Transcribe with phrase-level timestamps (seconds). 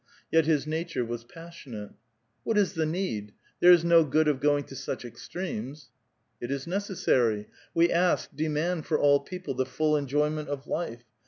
[0.31, 1.91] Yet his nature was passionate.
[2.17, 3.33] '* What is the need?
[3.59, 5.89] There is no good of going to such ex tremes.""
[6.41, 7.47] It is necessary.
[7.75, 11.03] We ask, demand, for all people the full enjoyment of life.